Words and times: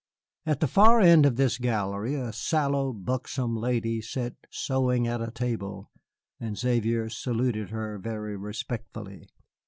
At 0.47 0.61
the 0.61 0.67
far 0.67 0.99
end 0.99 1.27
of 1.27 1.35
this 1.35 1.59
gallery 1.59 2.15
a 2.15 2.33
sallow, 2.33 2.91
buxom 2.91 3.55
lady 3.55 4.01
sat 4.01 4.33
sewing 4.49 5.05
at 5.07 5.21
a 5.21 5.29
table, 5.29 5.91
and 6.39 6.57
Xavier 6.57 7.07
saluted 7.07 7.69
her 7.69 7.99
very 7.99 8.35
respectfully. 8.35 9.27